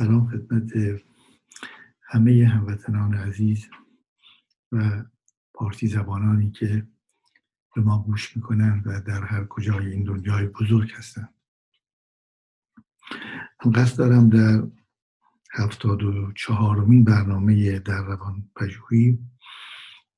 سلام 0.00 0.28
خدمت 0.28 0.72
همه 2.02 2.46
هموطنان 2.46 3.14
عزیز 3.14 3.66
و 4.72 5.04
پارتی 5.54 5.86
زبانانی 5.86 6.50
که 6.50 6.86
به 7.74 7.82
ما 7.82 8.02
گوش 8.02 8.36
می‌کنن 8.36 8.82
و 8.86 9.00
در 9.00 9.24
هر 9.24 9.44
کجای 9.44 9.92
این 9.92 10.04
دنیای 10.04 10.46
بزرگ 10.46 10.92
هستن. 10.92 11.28
من 13.64 13.72
قصد 13.72 13.98
دارم 13.98 14.28
در 14.28 14.62
هفتاد 15.52 16.02
و 16.02 16.32
چهارمین 16.32 17.04
برنامه 17.04 17.78
در 17.78 18.02
روان 18.02 18.50
پژوهی 18.56 19.18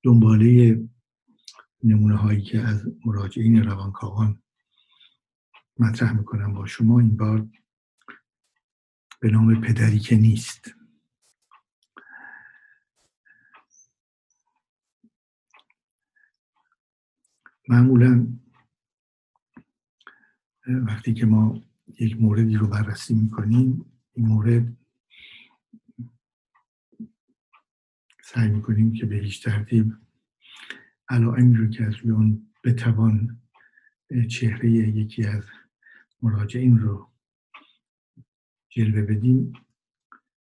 دنباله 0.03 0.89
نمونه 1.85 2.17
هایی 2.17 2.43
که 2.43 2.61
از 2.61 2.87
مراجعین 3.07 3.65
روانکاوان 3.65 4.43
مطرح 5.79 6.13
می‌کنم 6.13 6.53
با 6.55 6.67
شما 6.67 7.01
این 7.01 7.17
بار. 7.17 7.49
به 9.23 9.31
نام 9.31 9.61
پدری 9.61 9.99
که 9.99 10.17
نیست. 10.17 10.75
معمولا 17.69 18.27
وقتی 20.67 21.15
که 21.15 21.27
ما 21.27 21.63
یک 22.01 22.21
موردی 22.21 22.57
رو 22.57 22.67
بررسی 22.67 23.15
می‌کنیم 23.15 23.85
این 24.13 24.27
مورد 24.27 24.77
سعی 28.23 28.49
می‌کنیم 28.49 28.93
که 28.93 29.07
به 29.07 29.17
هیچ 29.17 29.45
ترتیب 29.45 29.93
علائمی 31.09 31.57
رو 31.57 31.71
که 31.71 31.85
از 31.85 31.95
روی 31.95 32.11
اون 32.11 32.53
بتوان 32.65 33.41
چهره 34.31 34.71
یکی 34.71 35.25
از 35.25 35.45
مراجعین 36.23 36.79
رو 36.79 37.12
جلوه 38.75 39.03
بدیم 39.03 39.53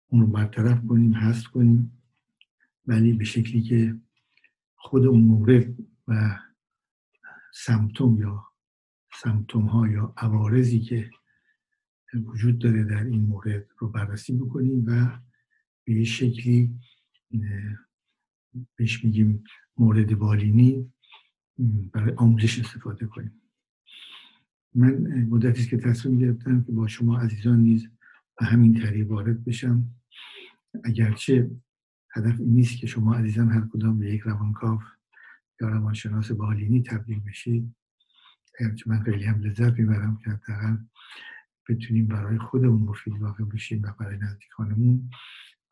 اون 0.08 0.20
رو 0.20 0.26
برطرف 0.26 0.86
کنیم 0.86 1.14
حذف 1.14 1.46
کنیم. 1.46 2.02
ولی 2.86 3.12
به 3.12 3.24
شکلی 3.24 3.62
که 3.62 3.96
خود 4.76 5.06
اون 5.06 5.20
مورد 5.20 5.76
و 6.08 6.38
سمتوم 7.54 8.20
یا 8.20 8.46
سمتوم 9.22 9.66
ها 9.66 9.88
یا 9.88 10.14
عوارضی 10.16 10.80
که 10.80 11.10
وجود 12.14 12.58
داره 12.58 12.84
در 12.84 13.04
این 13.04 13.20
مورد 13.20 13.66
رو 13.78 13.88
بررسی 13.88 14.32
بکنیم 14.32 14.84
و 14.86 15.18
به 15.84 16.04
شکلی 16.04 16.74
بهش 18.76 19.04
میگیم 19.04 19.44
مورد 19.78 20.18
بالینی 20.18 20.92
برای 21.92 22.14
آموزش 22.14 22.58
استفاده 22.58 23.06
کنیم. 23.06 23.42
من 24.74 25.24
مدتی 25.24 25.66
که 25.66 25.76
تصمیم 25.76 26.18
گرفتم 26.18 26.64
که 26.64 26.72
با 26.72 26.88
شما 26.88 27.18
عزیزان 27.18 27.60
نیز 27.60 27.88
به 28.40 28.46
همین 28.46 28.80
طریق 28.80 29.10
وارد 29.10 29.44
بشم. 29.44 29.86
اگرچه 30.84 31.50
هدف 32.12 32.40
این 32.40 32.54
نیست 32.54 32.78
که 32.78 32.86
شما 32.86 33.14
عزیزان 33.14 33.48
هر 33.48 33.68
کدام 33.72 33.98
به 33.98 34.14
یک 34.14 34.20
روانکاو 34.20 34.80
یا 35.60 35.68
روانشناس 35.68 36.32
بالینی 36.32 36.82
تبدیل 36.82 37.20
بشید. 37.20 37.74
اگرچه 38.60 38.90
من 38.90 39.02
خیلی 39.02 39.24
هم 39.24 39.40
لذت 39.40 39.78
می‌برم 39.78 40.16
که 40.24 40.30
حداقل 40.30 40.76
بتونیم 41.68 42.06
برای 42.06 42.38
خودمون 42.38 42.82
مفید 42.82 43.18
واقع 43.20 43.44
بشیم 43.44 43.82
و 43.82 43.92
برای 43.98 44.18
نزدیکانمون. 44.18 45.10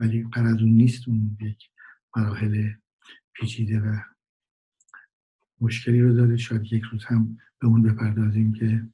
ولی 0.01 0.29
قرض 0.33 0.63
اون 0.63 0.73
نیست 0.73 1.09
اون 1.09 1.37
یک 1.41 1.71
مراحل 2.17 2.71
پیچیده 3.33 3.81
و 3.81 3.97
مشکلی 5.61 6.01
رو 6.01 6.15
داره. 6.15 6.37
شاید 6.37 6.73
یک 6.73 6.83
روز 6.83 7.05
هم 7.05 7.39
به 7.59 7.67
اون 7.67 7.83
بپردازیم 7.83 8.53
که 8.53 8.89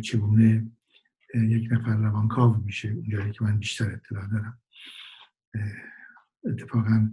چگونه 0.00 0.70
یک 1.34 1.68
نفر 1.72 1.96
روانکاو 1.96 2.56
میشه 2.56 2.88
اونجایی 2.88 3.32
که 3.32 3.44
من 3.44 3.58
بیشتر 3.58 3.92
اطلاع 3.92 4.26
دارم. 4.26 4.60
اتفاقا 6.44 7.10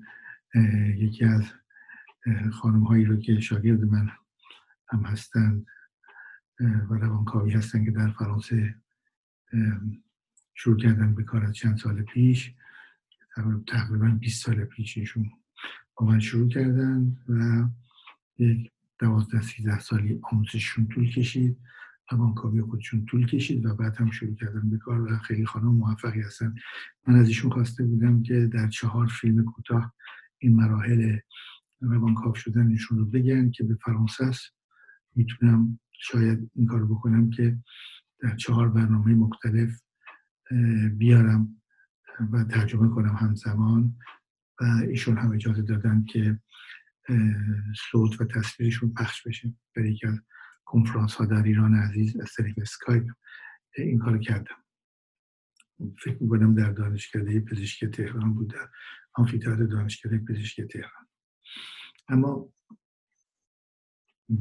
یکی 0.97 1.25
از 1.25 1.43
خانم 2.51 2.83
هایی 2.83 3.05
رو 3.05 3.15
که 3.15 3.39
شاگرد 3.39 3.83
من 3.83 4.11
هم 4.87 5.03
هستند 5.03 5.65
و 6.59 6.93
روانکاوی 6.93 7.51
هستن 7.51 7.85
که 7.85 7.91
در 7.91 8.11
فرانسه 8.11 8.75
شروع 10.53 10.77
کردن 10.77 11.15
به 11.15 11.23
کار 11.23 11.45
از 11.45 11.53
چند 11.53 11.77
سال 11.77 12.01
پیش 12.01 12.55
تقریبا 13.67 14.07
20 14.07 14.45
سال 14.45 14.65
پیش 14.65 14.97
ایشون 14.97 15.31
با 15.95 16.05
من 16.05 16.19
شروع 16.19 16.49
کردن 16.49 17.17
و 17.29 17.67
یک 18.37 18.71
دوازده 18.99 19.41
سیزده 19.41 19.79
سالی 19.79 20.19
آموزششون 20.23 20.87
طول 20.87 21.11
کشید. 21.11 21.57
روانکاوی 22.11 22.61
خودشون 22.61 23.05
طول 23.05 23.27
کشید 23.27 23.65
و 23.65 23.75
بعد 23.75 23.95
هم 23.97 24.11
شروع 24.11 24.35
کردن 24.35 24.69
به 24.69 24.77
کار 24.77 25.01
و 25.01 25.17
خیلی 25.17 25.45
خانم 25.45 25.75
موفقی 25.75 26.21
هستن. 26.21 26.55
من 27.07 27.15
از 27.15 27.27
ایشون 27.27 27.51
خواسته 27.51 27.83
بودم 27.83 28.21
که 28.21 28.47
در 28.47 28.69
چهار 28.69 29.07
فیلم 29.07 29.45
کوتاه 29.45 29.93
این 30.37 30.55
مراحل 30.55 31.17
روانکاو 31.81 32.35
شدنشون 32.35 32.97
رو 32.97 33.05
بگن 33.05 33.51
که 33.51 33.63
به 33.63 33.75
فرانسه 33.75 34.25
است. 34.25 34.55
می‌تونم 35.15 35.79
شاید 35.91 36.51
این 36.55 36.67
کار 36.67 36.85
بکنم 36.85 37.29
که 37.29 37.57
در 38.19 38.35
چهار 38.35 38.69
برنامه 38.69 39.13
مختلف 39.13 39.81
بیارم 40.91 41.61
و 42.31 42.43
ترجمه 42.43 42.89
کنم 42.89 43.15
همزمان 43.15 43.95
و 44.61 44.63
ایشون 44.63 45.17
هم 45.17 45.31
اجازه 45.31 45.61
دادن 45.61 46.05
که 46.05 46.39
صوت 47.91 48.21
و 48.21 48.25
تصویرشون 48.25 48.93
پخش 48.93 49.27
بشه. 49.27 49.53
برای 49.75 49.91
یکی 49.91 50.07
کنفرانس 50.65 51.15
ها 51.15 51.25
در 51.25 51.43
ایران 51.43 51.75
عزیز 51.75 52.19
از 52.19 52.33
طریق 52.33 52.59
اسکایپ 52.59 53.11
این 53.77 53.99
کار 53.99 54.17
کردم. 54.17 54.55
فکر 56.03 56.23
می‌کنم 56.23 56.55
در 56.55 56.71
دانشکده 56.71 57.39
پزشکی 57.39 57.87
تهران 57.87 58.33
بود 58.33 58.53
در 59.39 59.55
دانشکده 59.55 60.17
پزشکی 60.17 60.63
تهران. 60.63 61.07
اما 62.07 62.53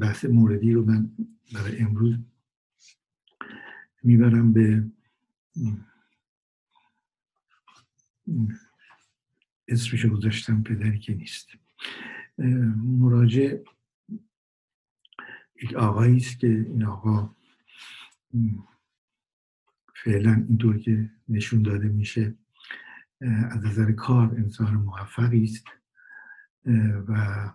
بحث 0.01 0.25
موردی 0.25 0.73
رو 0.73 0.85
من 0.85 1.11
برای 1.55 1.81
امروز 1.81 2.19
می‌برم 4.03 4.53
به 4.53 4.85
اسمش 9.69 10.07
گذاشتم 10.07 10.63
پدری 10.63 10.99
که 10.99 11.15
نیست. 11.15 11.49
مراجع 12.79 13.65
یک 15.63 15.75
آقایی 15.75 16.17
است 16.17 16.39
که 16.39 16.47
این 16.47 16.85
آقا 16.85 17.37
فعلا 20.05 20.45
اینطور 20.49 20.79
که 20.79 21.11
نشون 21.29 21.63
داده 21.63 21.89
میشه 21.89 22.35
از 23.21 23.65
نظر 23.65 23.93
کار 23.93 24.35
انسان 24.35 24.75
موفقی 24.75 25.45
است 25.45 25.65
و 27.09 27.51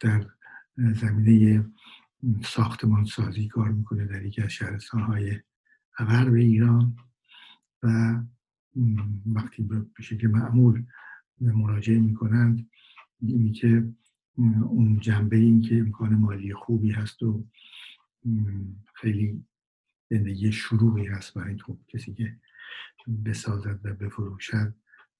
در 0.00 0.26
زمینه 0.76 1.70
ساختمان 2.44 3.04
سازی 3.04 3.48
کار 3.48 3.68
می‌کنه 3.68 4.06
در 4.06 4.24
یکی 4.24 4.42
از 4.42 4.50
شهرستان 4.50 5.00
های 5.00 5.40
غرب 5.98 6.32
ایران 6.34 6.96
و 7.82 8.14
وقتی 9.26 9.62
به 9.62 9.86
شکل 10.02 10.26
معمول 10.26 10.84
مراجعه 11.40 11.98
می‌کنند 11.98 12.70
اینی 13.20 13.52
که 13.52 13.88
اون 14.36 14.98
جنبه 15.00 15.36
این 15.36 15.60
که 15.60 15.78
امکان 15.78 16.14
مالی 16.14 16.54
خوبی 16.54 16.90
هست 16.90 17.22
و 17.22 17.46
خیلی 18.94 19.44
زندگی 20.10 20.52
شروعی 20.52 21.06
هست 21.06 21.34
برای 21.34 21.56
تو 21.56 21.78
کسی 21.88 22.14
که 22.14 22.36
بسازد 23.24 23.80
و 23.84 23.94
بفروشد 23.94 24.74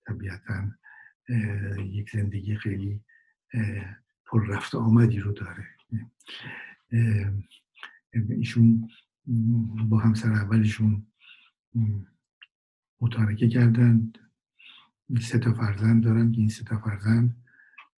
طبیعتا 0.07 0.71
یک 1.85 2.11
زندگی 2.11 2.57
خیلی 2.57 3.01
پر 4.27 4.47
رفت 4.47 4.75
آمدی 4.75 5.21
رو 5.21 5.33
داره. 5.33 5.67
ایشون 8.13 8.89
با 9.89 9.99
همسر 9.99 10.33
اولشون 10.33 11.07
متارکه 13.01 13.49
کردند. 13.49 14.19
سه 15.21 15.39
تا 15.39 15.55
فرزند 15.55 16.05
دارن 16.05 16.33
که 16.33 16.39
این 16.39 16.49
سه 16.49 16.65
تا 16.65 16.79
فرزند 16.79 17.46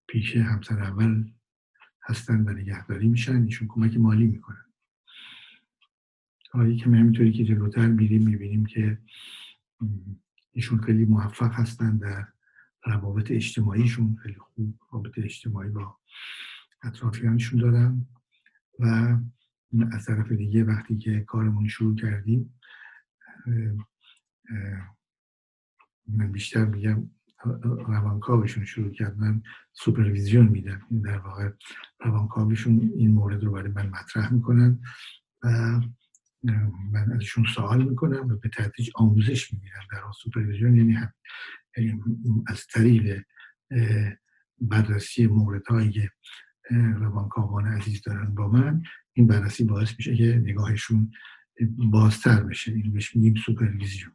پیش 0.09 0.37
همسر 0.37 0.83
اول 0.83 1.31
هستن 2.03 2.49
و 2.49 2.53
نگهداری 2.53 3.09
میشن 3.09 3.43
ایشون 3.43 3.69
کمک 3.69 3.97
مالی 3.97 4.27
می‌کنن. 4.27 4.65
حالا 6.51 6.75
که 6.77 6.85
همینطوری 6.85 7.33
که 7.33 7.45
جلوتر 7.45 7.87
میریم 7.87 8.23
می‌بینیم 8.23 8.67
که 8.67 8.99
ایشون 10.53 10.81
خیلی 10.81 11.05
موفق 11.05 11.53
هستن 11.53 11.97
در 11.97 12.29
روابط 12.85 13.31
اجتماعیشون 13.31 14.17
خیلی 14.23 14.35
خوب 14.35 14.75
رابط 14.93 15.19
اجتماعی 15.19 15.71
با 15.71 15.99
اطرافیانشون 16.83 17.61
دارن 17.61 18.07
و 18.79 18.85
از 19.93 20.05
طرف 20.05 20.33
دیگه 20.33 20.65
وقتی 20.65 20.99
که 20.99 21.21
کارمون 21.21 21.69
شروع 21.69 21.97
کردیم 21.97 22.55
من 26.07 26.33
بیشتر 26.33 26.65
میگم 26.65 27.11
روانکاوشون 27.87 28.65
شروع 28.65 28.93
کرد. 28.93 29.19
من 29.19 29.43
supervision 29.73 30.49
میدم. 30.49 30.81
در 31.05 31.19
واقع 31.19 31.51
روانکاوشون 32.01 32.93
این 32.97 33.11
مورد 33.11 33.45
رو 33.45 33.53
برای 33.53 33.73
من 33.73 33.87
مطرح 33.89 34.33
می‌کنن 34.33 34.81
و 35.43 35.81
من 36.93 37.13
ازشون 37.15 37.45
سوال 37.55 37.89
می‌کنم 37.89 38.29
و 38.29 38.37
به 38.37 38.49
تدریج 38.49 38.91
آموزش 38.95 39.53
می‌گیرم. 39.53 39.81
در 39.93 40.01
supervision 40.23 40.77
یعنی 40.77 40.93
هم 40.93 41.13
یعنی 41.77 42.01
از 42.47 42.67
طریق 42.67 43.23
بررسی 44.61 45.27
موردهایی 45.27 45.91
که 45.91 46.11
روانکاوان 46.71 47.67
عزیز 47.67 48.03
دارن 48.03 48.35
با 48.35 48.49
من. 48.49 48.83
این 49.13 49.27
بررسی 49.27 49.65
باعث 49.65 49.95
میشه 49.99 50.17
که 50.17 50.43
نگاهشون 50.45 51.13
بازتر 51.91 52.43
بشه. 52.43 52.73
این 52.73 52.93
بهش 52.93 53.17
میگیم 53.17 53.35
supervision. 53.35 54.13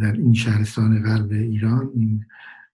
در 0.00 0.12
این 0.12 0.34
شهرستان 0.34 1.02
غرب 1.02 1.32
ایران 1.32 1.90
این 1.94 2.26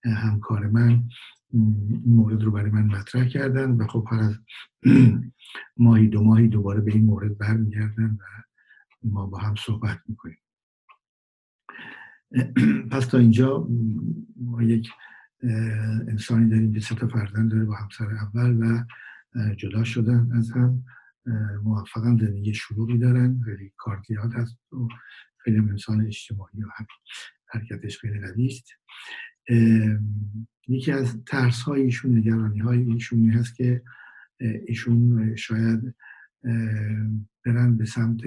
همکار 0.05 0.67
من 0.67 1.05
این 1.53 2.03
مورد 2.07 2.43
رو 2.43 2.51
برای 2.51 2.71
من 2.71 2.87
مطرح 2.87 3.29
کردن 3.29 3.71
و 3.71 3.87
خب 3.87 4.07
هر 4.11 4.19
از 4.19 4.39
ماهی 5.77 6.09
دو 6.09 6.25
ماهی 6.25 6.49
دوباره 6.49 6.81
به 6.81 6.93
این 6.93 7.05
مورد 7.05 7.39
برمیگردن 7.39 8.19
و 8.21 8.25
ما 9.03 9.27
با 9.27 9.39
هم 9.39 9.55
صحبت 9.67 9.99
می‌کنیم. 10.09 10.39
پس 12.91 13.07
تا 13.07 13.19
اینجا 13.19 13.69
ما 14.37 14.63
یک 14.63 14.89
انسانی 16.09 16.51
داریم 16.51 16.73
که 16.73 16.95
تا 16.95 17.09
فرزند 17.09 17.51
داره 17.51 17.65
با 17.65 17.75
همسر 17.75 18.13
اول 18.13 18.57
و 18.57 18.85
جدا 19.55 19.85
شدن 19.85 20.33
از 20.33 20.51
هم. 20.51 20.85
موفقا 21.65 22.17
زندگی 22.21 22.55
شروعی 22.55 22.99
دارن. 22.99 23.41
خیلی 23.45 23.73
کارتیات 23.77 24.35
هست 24.35 24.59
و 24.73 24.89
خیلی 25.49 25.59
انسان 25.59 26.07
اجتماعی 26.07 26.63
و 26.63 26.67
حرکتش 27.47 27.99
قوی 27.99 28.47
است 28.47 28.67
یکی 30.69 30.93
از 30.93 31.25
ترس 31.27 31.63
های 31.63 31.83
ایشون 31.83 32.19
نگرانی 32.19 32.59
های 32.59 32.83
ایشون 32.83 33.31
هست 33.31 33.57
که 33.57 33.83
ایشون 34.67 35.37
شاید 35.37 35.95
برن 37.45 37.77
به 37.77 37.85
سمت 37.85 38.21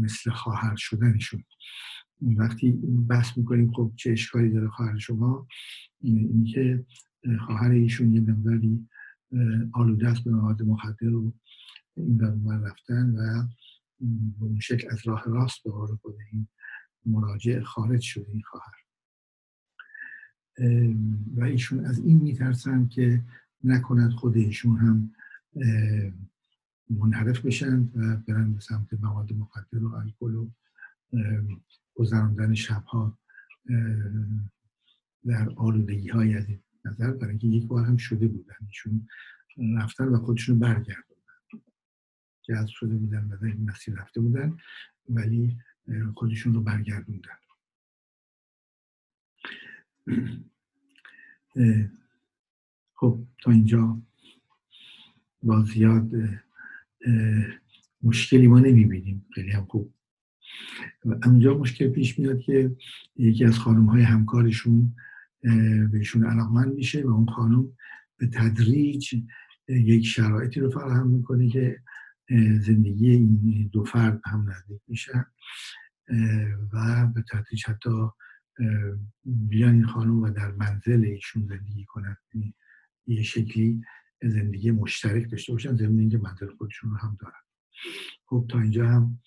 مثل 0.00 0.30
خواهر 0.30 0.76
شدنشون. 0.76 1.44
وقتی 2.20 2.72
بحث 3.08 3.38
می‌کنیم 3.38 3.72
خب 3.72 3.92
چه 3.96 4.12
اشکالی 4.12 4.50
داره 4.50 4.68
خواهر 4.68 4.98
شما؟ 4.98 5.46
اینکه 6.00 6.84
خواهر 7.46 7.70
ایشون 7.70 8.12
یه 8.14 8.20
مقداری 8.20 8.88
آلوده 9.72 10.08
است 10.08 10.24
به 10.24 10.30
مواد 10.30 10.62
مخدر 10.62 11.14
و 11.14 11.34
این 11.96 12.20
رفتن 12.64 13.10
و 13.10 13.48
به 14.00 14.44
اون 14.44 14.60
شکل 14.60 14.88
از 14.90 15.00
راه 15.06 15.24
راست 15.26 15.62
به 15.64 15.70
خود 15.70 16.16
این 16.32 16.48
مراجع 17.06 17.60
خارج 17.60 18.00
شده 18.00 18.30
این 18.30 18.42
خواهر 18.42 18.74
و 21.36 21.44
ایشون 21.44 21.84
از 21.84 21.98
این 21.98 22.16
میترسن 22.16 22.88
که 22.88 23.24
نکند 23.64 24.10
خود 24.10 24.36
ایشون 24.36 24.76
هم 24.76 25.10
منحرف 26.90 27.40
بشن 27.40 27.80
و 27.80 28.16
برن 28.16 28.52
به 28.52 28.60
سمت 28.60 28.94
مواد 29.00 29.32
مخدر 29.32 29.84
و 29.84 29.94
الکل 29.94 30.34
و 30.34 30.50
گذراندن 31.94 32.54
شبها 32.54 33.18
در 35.26 35.48
آلودگی 35.56 36.08
های 36.08 36.34
از 36.34 36.48
این 36.48 36.60
نظر 36.84 37.12
برای 37.12 37.30
اینکه 37.30 37.46
یک 37.46 37.66
بار 37.66 37.84
هم 37.84 37.96
شده 37.96 38.28
بودن. 38.28 38.54
ایشون 38.66 39.08
رفتن 39.76 40.08
و 40.08 40.18
خودشون 40.18 40.58
برگردوندن 40.58 41.07
جذب 42.48 42.68
شده 42.68 42.94
بودن 42.94 43.24
و 43.24 43.36
در 43.36 43.46
این 43.46 43.70
مسیر 43.70 43.94
رفته 43.94 44.20
بودن 44.20 44.56
ولی 45.08 45.56
خودشون 46.14 46.54
رو 46.54 46.60
برگردوندن. 46.60 47.38
خب 52.94 53.24
تا 53.42 53.50
اینجا 53.50 54.02
با 55.42 55.62
زیاد 55.62 56.10
مشکلی 58.02 58.46
ما 58.46 58.60
نمی‌بینیم. 58.60 59.26
خیلی 59.34 59.50
هم 59.50 59.64
خوب. 59.64 59.94
و 61.04 61.14
اونجا 61.24 61.58
مشکل 61.58 61.88
پیش 61.88 62.18
میاد 62.18 62.40
که 62.40 62.76
یکی 63.16 63.44
از 63.44 63.58
خانم 63.58 63.86
های 63.86 64.02
همکارشون 64.02 64.94
بهشون 65.92 66.26
علاقمند 66.26 66.74
میشه 66.74 67.02
و 67.02 67.08
اون 67.08 67.26
خانم 67.26 67.68
به 68.16 68.26
تدریج 68.26 69.14
یک 69.68 70.06
شرایطی 70.06 70.60
رو 70.60 70.70
فراهم 70.70 71.06
می‌کنه 71.06 71.48
که 71.48 71.80
زندگی 72.60 73.10
این 73.10 73.70
دو 73.72 73.84
فرد 73.84 74.20
هم 74.24 74.50
نزدیک 74.50 74.80
میشن 74.88 75.24
و 76.72 77.06
به 77.14 77.24
تدریج 77.32 77.66
حتی 77.66 78.08
بیان 79.24 79.74
این 79.74 79.86
خانم 79.86 80.22
و 80.22 80.30
در 80.30 80.52
منزل 80.52 81.04
ایشون 81.04 81.46
زندگی 81.46 81.84
کنن. 81.84 82.16
یعنی 82.34 82.54
یه 83.06 83.22
شکلی 83.22 83.82
زندگی 84.22 84.70
مشترک 84.70 85.30
داشته 85.30 85.52
باشن 85.52 85.76
ضمن 85.76 85.98
اینکه 85.98 86.18
منزل 86.18 86.50
خودشون 86.58 86.90
رو 86.90 86.96
هم 86.96 87.16
دارن. 87.20 87.40
خب 88.26 88.46
تا 88.48 88.60
اینجا 88.60 88.88
هم 88.88 89.20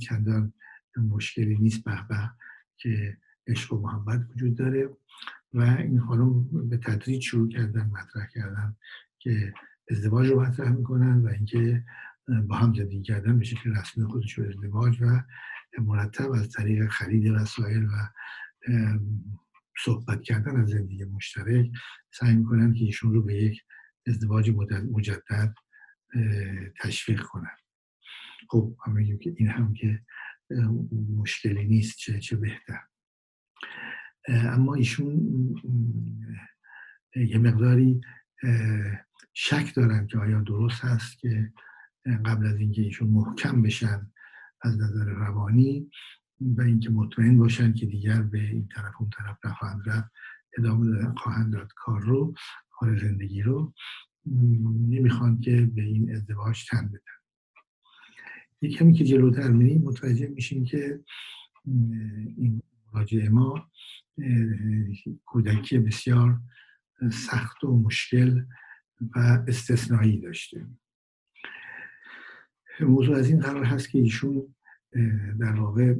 چندان 0.00 0.52
مشکلی 0.96 1.58
نیست 1.58 1.84
به 1.84 2.30
که 2.76 3.18
عشق 3.46 3.72
و 3.72 3.80
محبت 3.80 4.20
وجود 4.30 4.54
داره. 4.54 4.88
و 5.52 5.60
این 5.60 6.00
خانم 6.00 6.68
به 6.68 6.76
تدریج 6.76 7.22
شروع 7.22 7.48
کردن 7.48 7.86
مطرح 7.86 8.26
کردن 8.34 8.76
که 9.18 9.54
ازدواج 9.90 10.28
رو 10.28 10.40
مطرح 10.40 10.72
می‌کنن 10.72 11.18
و 11.18 11.28
اینکه 11.28 11.84
با 12.28 12.56
هم 12.56 12.74
زندگی 12.74 13.02
کردن 13.02 13.38
به 13.38 13.44
شکل 13.44 13.76
رسمی 13.76 14.04
خودش 14.04 14.38
ازدواج 14.38 15.02
و 15.02 15.22
مرتب 15.78 16.32
از 16.32 16.52
طریق 16.52 16.88
خرید 16.88 17.26
وسایل 17.26 17.84
و 17.84 18.08
صحبت 19.78 20.22
کردن 20.22 20.60
از 20.60 20.68
زندگی 20.68 21.04
مشترک 21.04 21.70
سعی 22.10 22.34
می‌کنن 22.34 22.74
که 22.74 22.84
ایشون 22.84 23.12
رو 23.14 23.22
به 23.22 23.34
یک 23.34 23.62
ازدواج 24.06 24.50
مجدد 24.90 25.54
تشویق 26.80 27.22
کنن. 27.22 27.56
خب 28.48 28.76
هم 28.86 29.18
که 29.18 29.34
این 29.36 29.48
هم 29.48 29.74
که 29.74 30.02
مشکلی 31.16 31.64
نیست 31.64 31.98
چه 31.98 32.20
چه 32.20 32.36
بهتر. 32.36 32.80
اما 34.28 34.74
ایشون 34.74 35.20
یه 37.16 37.38
مقداری 37.38 38.00
شک 39.32 39.74
دارن 39.76 40.06
که 40.06 40.18
آیا 40.18 40.40
درست 40.40 40.84
هست 40.84 41.18
که 41.18 41.52
قبل 42.06 42.46
از 42.46 42.56
اینکه 42.56 42.82
ایشون 42.82 43.08
محکم 43.08 43.62
بشن 43.62 44.10
از 44.60 44.78
نظر 44.78 45.04
روانی 45.04 45.90
و 46.40 46.60
اینکه 46.62 46.90
مطمئن 46.90 47.38
باشن 47.38 47.72
که 47.72 47.86
دیگر 47.86 48.22
به 48.22 48.38
این 48.38 48.68
طرف 48.74 48.94
اون 49.00 49.10
طرف 49.10 49.38
نخواهند 49.44 49.82
رفت 49.86 50.10
ادامه 50.58 51.14
خواهند 51.16 51.52
داد 51.52 51.68
کار 51.76 52.00
رو 52.00 52.34
کار 52.70 52.98
زندگی 52.98 53.42
رو. 53.42 53.74
نمی‌خوان 54.88 55.40
که 55.40 55.70
به 55.74 55.82
این 55.82 56.14
ازدواج 56.14 56.66
تن 56.66 56.88
بدن. 56.88 57.00
یک 58.60 58.76
کمی 58.76 58.92
که 58.92 59.04
جلوتر 59.04 59.48
میریم 59.48 59.82
متوجه 59.82 60.26
میشیم 60.26 60.64
که 60.64 61.00
این 62.36 62.62
مراجع 62.92 63.28
ما 63.28 63.70
کودکی 65.24 65.78
بسیار 65.78 66.40
سخت 67.12 67.64
و 67.64 67.76
مشکل 67.76 68.44
و 69.00 69.44
استثنایی 69.48 70.20
داشته. 70.20 70.66
موضوع 72.80 73.16
از 73.16 73.28
این 73.28 73.40
قرار 73.40 73.64
هست 73.64 73.88
که 73.88 73.98
ایشون 73.98 74.54
در 75.40 75.60
واقع 75.60 75.94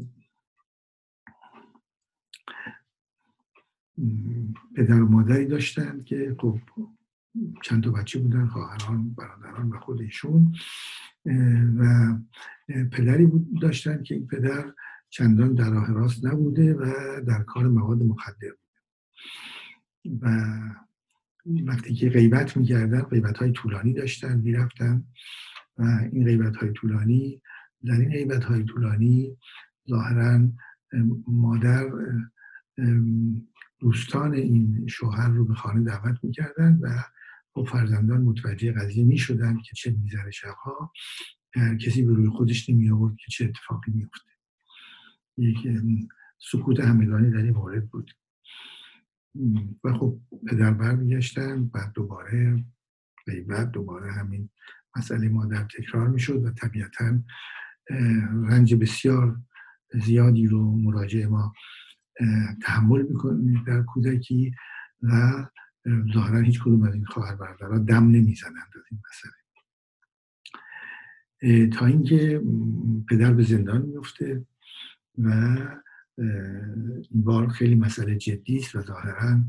پدر 4.76 5.02
و 5.02 5.09
مادری 5.09 5.47
داشتن 5.47 6.02
که 6.02 6.37
خب 6.38 6.59
چند 7.62 7.85
تا 7.85 7.90
بچه 7.90 8.19
بودن 8.19 8.47
خواهران 8.47 9.11
برادران 9.11 9.69
و 9.69 9.78
خود 9.78 10.00
ایشون. 10.00 10.54
و 11.78 12.14
پدری 12.93 13.26
بود 13.26 13.61
داشتن 13.61 14.02
که 14.02 14.14
این 14.14 14.26
پدر 14.26 14.73
چندان 15.11 15.54
در 15.54 15.71
راه 15.71 15.93
راست 15.93 16.25
نبوده 16.25 16.75
و 16.75 16.85
در 17.26 17.43
کار 17.43 17.69
مواد 17.69 18.02
مخدر 18.02 18.49
بوده. 18.50 18.81
و 20.21 20.47
وقتی 21.64 21.95
که 21.95 22.11
غیبت 22.11 22.57
می‌کردن 22.57 23.02
غیبت 23.02 23.37
های 23.37 23.52
طولانی 23.52 23.93
داشتن 23.93 24.38
می‌رفتن. 24.38 25.04
و 25.78 25.83
این 26.12 26.25
غیبت 26.25 26.57
های 26.57 26.73
طولانی 26.73 27.43
در 27.85 27.95
این 27.95 28.11
غیبت 28.11 28.45
های 28.45 28.64
طولانی 28.64 29.37
ظاهرا 29.88 30.49
مادر 31.26 31.90
دوستان 33.81 34.35
این 34.35 34.87
شوهر 34.87 35.28
رو 35.28 35.45
به 35.45 35.54
خانه 35.54 35.85
دعوت 35.85 36.25
می‌کردن 36.25 36.78
و 36.83 36.88
خب 37.52 37.69
فرزندان 37.71 38.23
متوجه 38.23 38.73
قضیه 38.73 39.04
می 39.04 39.19
شدن 39.19 39.57
که 39.57 39.76
چه 39.76 39.97
میذره 40.02 40.31
شبها 40.31 40.93
کسی 41.81 42.02
به 42.02 42.14
روی 42.14 42.28
خودش 42.28 42.71
نمی 42.71 42.90
آورد 42.90 43.16
که 43.16 43.31
چه 43.31 43.45
اتفاقی 43.45 43.93
میفته 43.93 44.31
یک 45.38 45.57
سکوت 46.38 46.81
همگانی 46.81 47.31
در 47.31 47.43
این 47.43 47.54
مورد 47.54 47.88
بود. 47.88 48.11
و 49.85 49.93
خب 49.93 50.21
پدر 50.50 50.73
برمیگشتن 50.73 51.66
بعد 51.66 51.93
دوباره 51.93 52.64
بعد 53.49 53.71
دوباره 53.71 54.12
همین 54.12 54.50
مسئله 54.97 55.29
مادر 55.29 55.65
تکرار 55.65 56.09
می‌شد 56.09 56.45
و 56.45 56.51
طبیعتا 56.51 57.19
رنج 58.49 58.75
بسیار 58.75 59.37
زیادی 59.95 60.47
رو 60.47 60.77
مراجع 60.77 61.27
ما 61.27 61.53
تحمل 62.63 63.03
می‌کنه 63.03 63.65
در 63.67 63.83
کودکی 63.83 64.55
و 65.03 65.45
ظاهرا 66.15 66.41
هیچ 66.41 66.61
کدوم 66.63 66.83
از 66.83 66.95
این 66.95 67.05
خواهر 67.05 67.37
برادرها 67.37 67.79
دم 67.79 68.11
نمی‌زنند 68.11 68.73
از 68.77 68.83
این 68.91 69.01
مسئله. 69.09 69.35
تا 71.67 71.87
اینکه 71.87 72.43
پدر 73.09 73.33
به 73.33 73.43
زندان 73.43 73.83
میفته 73.83 74.47
و 75.19 75.31
این 76.19 77.25
بار 77.25 77.49
خیلی 77.49 77.75
مسئله 77.75 78.17
جدی 78.17 78.57
است 78.57 78.75
و 78.75 78.83
ظاهرا 78.83 79.41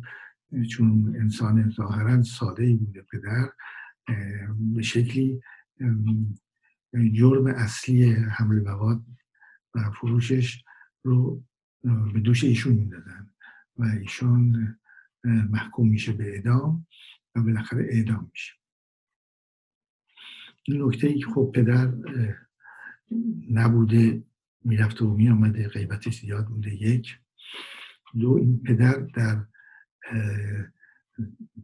چون 0.71 1.15
انسان 1.19 1.69
ظاهرا 1.69 2.23
ساده 2.23 2.63
ای 2.63 2.75
بوده 2.75 3.01
پدر 3.01 3.49
به 4.73 4.81
شکلی 4.81 5.41
جرم 7.13 7.45
اصلی 7.45 8.11
حمل 8.11 8.61
مواد 8.61 9.05
و 9.75 9.91
فروشش 9.91 10.63
رو 11.03 11.43
به 11.83 12.19
دوش 12.19 12.43
ایشون 12.43 12.73
می‌دادن 12.73 13.29
و 13.77 13.83
ایشون 13.83 14.77
محکوم 15.23 15.89
میشه 15.89 16.13
به 16.13 16.33
اعدام 16.33 16.87
و 17.35 17.41
بالاخره 17.41 17.87
اعدام 17.91 18.29
میشه. 18.31 18.53
این 20.63 20.81
نکته 20.81 21.07
ای 21.07 21.19
که 21.19 21.25
خب 21.25 21.51
پدر 21.55 21.93
نبوده 23.51 24.23
می‌رفته 24.63 25.05
و 25.05 25.13
میامده 25.13 25.67
غیبتش 25.67 26.19
زیاد 26.21 26.47
بوده 26.47 26.73
یک. 26.73 27.19
دو 28.19 28.31
این 28.31 28.63
پدر 28.63 28.99
در 28.99 29.45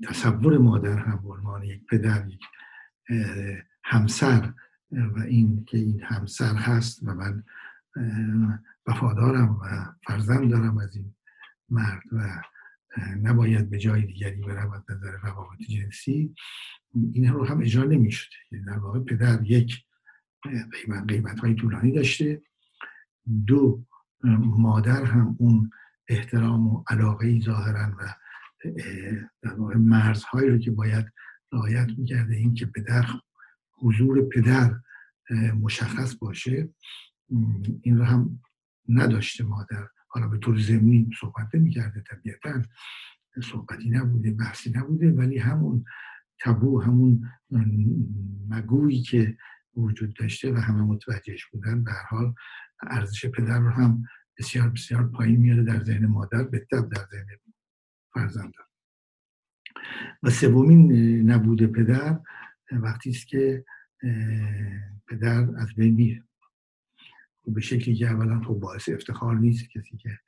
تصور 0.04 0.58
مادر 0.58 0.98
هم 0.98 1.22
عنوان 1.26 1.64
یک 1.64 1.86
پدر 1.86 2.28
یک 2.28 2.42
همسر 3.84 4.54
و 4.92 5.20
این 5.20 5.66
که 5.66 5.78
این 5.78 6.04
همسر 6.04 6.56
هست 6.56 7.04
و 7.04 7.14
من 7.14 7.44
وفادارم 8.88 9.60
و 9.62 9.86
فرزند 10.08 10.52
دارم 10.52 10.78
از 10.78 10.96
این 10.96 11.16
مرد 11.70 12.02
و 12.12 12.42
نباید 13.22 13.70
به 13.70 13.78
جای 13.78 14.02
دیگری 14.02 14.42
برم 14.42 14.72
از 14.72 14.82
نظر 14.90 15.12
روابط 15.12 15.58
جنسی. 15.70 16.36
این 17.14 17.34
رو 17.34 17.46
هم 17.46 17.62
اجرا 17.62 17.84
نمی 17.84 18.12
شده 18.12 18.36
یعنی 18.52 18.66
در 18.66 18.78
واقع 18.78 19.00
پدر 19.00 19.44
یک 19.44 19.86
قیمت, 20.72 21.08
قیمت 21.08 21.40
های 21.40 21.56
طولانی 21.56 21.92
داشته. 21.92 22.42
دو 23.48 23.86
مادر 24.58 25.04
هم 25.04 25.36
اون 25.40 25.72
احترام 26.08 26.68
و 26.68 26.84
علاقه 26.88 27.28
ای 27.28 27.42
ظاهرا 27.42 27.96
و 28.00 28.16
در 29.42 29.54
واقع 29.54 29.76
مرزهایی 29.76 30.50
رو 30.50 30.58
که 30.58 30.72
باید 30.72 31.06
رعایت 31.52 31.88
می‌کرده 31.98 32.36
این 32.36 32.54
که 32.54 32.66
پدر 32.66 33.06
حضور 33.78 34.30
پدر 34.30 34.80
مشخص 35.62 36.16
باشه 36.16 36.70
این 37.82 37.98
رو 37.98 38.04
هم 38.04 38.40
نداشته 38.90 39.44
مادر. 39.44 39.88
حالا 40.08 40.28
به 40.28 40.38
طور 40.38 40.58
زمینی 40.58 41.10
صحبت 41.20 41.56
نمی‌کرده 41.56 42.04
طبیعتا 42.10 42.62
صحبتی 43.44 43.90
نبوده 43.90 44.32
بحثی 44.32 44.72
نبوده 44.76 45.12
ولی 45.12 45.38
همون 45.38 45.86
تبو 46.40 46.82
همون 46.82 47.30
مگویی 48.50 49.02
که 49.02 49.38
وجود 49.76 50.14
داشته 50.14 50.54
و 50.54 50.58
همه 50.58 50.82
متوجهش 50.82 51.46
بودن 51.46 51.84
به 51.84 51.92
حال 52.10 52.34
ارزش 52.84 53.26
پدر 53.26 53.60
رو 53.60 53.70
هم 53.70 54.04
بسیار 54.38 54.70
بسیار 54.70 55.08
پایین 55.08 55.40
میاره 55.40 55.64
در 55.64 55.84
ذهن 55.84 56.06
مادر 56.06 56.44
به 56.44 56.68
در 56.72 57.06
ذهن 57.12 57.28
فرزندان 58.14 58.66
و 60.24 60.30
سومین 60.30 60.92
نبود 61.32 61.72
پدر 61.72 62.20
وقتی 62.72 63.10
است 63.10 63.28
که 63.28 63.66
پدر 65.08 65.48
از 65.58 65.76
بین 65.76 65.94
میره. 65.94 66.24
خب 67.44 67.54
به 67.54 67.62
شکلی 67.62 67.96
که 67.96 68.12
اولا 68.12 68.40
خب 68.40 68.54
باعث 68.54 68.90
افتخار 68.90 69.38
نیست 69.38 69.70
کسی 69.70 69.98
که 69.98 70.20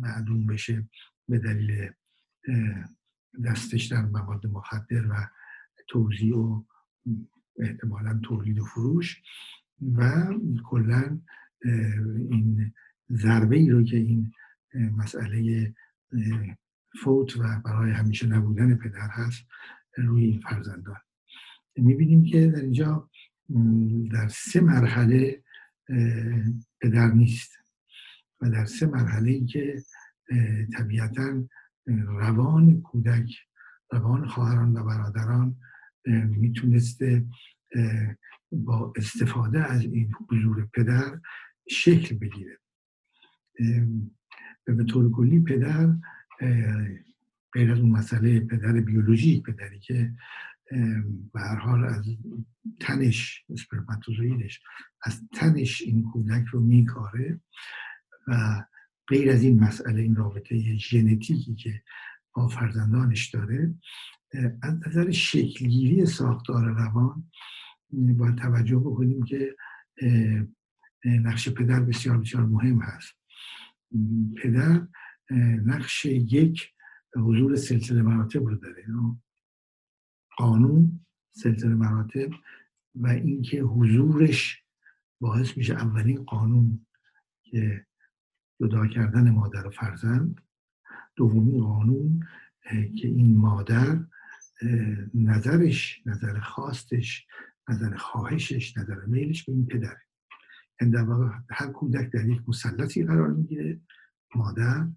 معلوم 0.00 0.46
بشه 0.46 0.88
به 1.28 1.38
دلیل 1.38 1.90
دستش 3.44 3.84
در 3.84 4.02
مواد 4.02 4.46
مخدر 4.46 5.06
و 5.10 5.28
توضیح 5.88 6.34
و 6.34 6.62
احتمالا 7.58 8.20
تولید 8.22 8.58
و 8.58 8.64
فروش 8.64 9.22
و 9.94 10.32
کلا 10.64 11.20
این 12.30 12.74
ضربه 13.10 13.56
ای 13.56 13.70
رو 13.70 13.84
که 13.84 13.96
این 13.96 14.32
مسئله 14.74 15.74
فوت 17.02 17.36
و 17.36 17.60
برای 17.64 17.90
همیشه 17.90 18.26
نبودن 18.26 18.74
پدر 18.74 19.08
هست 19.10 19.44
روی 19.96 20.24
این 20.24 20.40
فرزندان. 20.40 20.96
می‌بینیم 21.76 22.24
که 22.24 22.46
در 22.46 22.60
اینجا 22.60 23.10
در 24.12 24.28
سه 24.28 24.60
مرحله 24.60 25.42
پدر 26.80 27.10
نیست 27.10 27.50
و 28.40 28.50
در 28.50 28.64
سه 28.64 28.86
مرحله 28.86 29.30
ای 29.30 29.46
که 29.46 29.82
طبیعتا 30.72 31.42
روان 32.06 32.82
کودک 32.82 33.36
روان 33.92 34.28
خواهران 34.28 34.76
و 34.76 34.84
برادران 34.84 35.56
می‌تونسته 36.06 37.26
با 38.52 38.92
استفاده 38.96 39.72
از 39.72 39.80
این 39.80 40.12
حضور 40.30 40.68
پدر 40.74 41.20
شکل 41.68 42.18
بگیره. 42.18 42.58
به 44.64 44.84
طور 44.84 45.12
کلی 45.12 45.40
پدر 45.40 45.94
غیر 47.52 47.72
از 47.72 47.78
اون 47.78 47.90
مسئله 47.90 48.40
پدر 48.40 48.72
بیولوژی 48.72 49.40
پدری 49.40 49.78
که 49.78 50.12
به 51.32 51.40
هر 51.40 51.56
حال 51.56 51.84
از 51.84 52.04
تنش 52.80 53.44
اسپرماتوزویدش 53.50 54.60
از 55.02 55.22
تنش 55.32 55.82
این 55.82 56.02
کودک 56.02 56.44
رو 56.50 56.60
میکاره 56.60 57.40
و 58.28 58.64
غیر 59.08 59.30
از 59.30 59.42
این 59.42 59.60
مسئله 59.60 60.02
این 60.02 60.16
رابطه 60.16 60.76
ژنتیکی 60.76 61.54
که 61.54 61.82
با 62.32 62.48
فرزندانش 62.48 63.30
داره 63.30 63.74
از 64.62 64.74
نظر 64.86 65.10
شکلگیری 65.10 66.06
ساختار 66.06 66.64
روان 66.64 67.30
باید 67.92 68.36
توجه 68.36 68.76
بکنیم 68.76 69.22
که 69.22 69.56
نقش 71.04 71.48
پدر 71.48 71.80
بسیار 71.80 72.18
بسیار 72.18 72.46
مهم 72.46 72.80
هست. 72.82 73.19
پدر 74.36 74.86
نقش 75.64 76.04
یک 76.04 76.72
حضور 77.16 77.56
سلسله 77.56 78.02
مراتب 78.02 78.44
رو 78.44 78.56
داره 78.56 78.84
قانون 80.36 81.06
سلسله 81.30 81.74
مراتب 81.74 82.30
و 82.94 83.06
اینکه 83.06 83.60
حضورش 83.60 84.62
باعث 85.20 85.56
میشه 85.56 85.74
اولین 85.74 86.24
قانون 86.24 86.86
که 87.42 87.86
جدا 88.60 88.86
کردن 88.86 89.30
مادر 89.30 89.66
و 89.66 89.70
فرزند. 89.70 90.40
دومین 91.16 91.64
قانون 91.64 92.26
که 92.70 93.08
این 93.08 93.36
مادر 93.36 94.04
نظرش 95.14 96.02
نظر 96.06 96.40
خواستش 96.40 97.26
نظر 97.68 97.96
خواهشش 97.96 98.76
نظر 98.76 99.04
میلش 99.06 99.44
به 99.44 99.52
این 99.52 99.66
پدره. 99.66 100.02
در 100.88 101.02
واقع 101.02 101.28
هر 101.50 101.66
کودک 101.66 102.10
در 102.10 102.28
یک 102.28 102.48
مسلطی 102.48 103.04
قرار 103.04 103.30
می‌گیره 103.32 103.80
مادر 104.34 104.88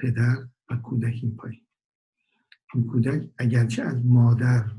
پدر 0.00 0.36
و 0.70 0.76
کودک 0.76 1.18
این 1.22 1.36
پایین. 1.36 1.60
این 2.74 2.86
کودک 2.86 3.30
اگرچه 3.38 3.82
از 3.82 4.06
مادر 4.06 4.70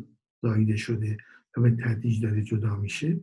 زایده 0.42 0.76
شده 0.76 1.18
و 1.58 1.62
به 1.62 1.72
تدریج 1.72 2.24
داره 2.24 2.44
جدا 2.44 2.76
میشه 2.76 3.20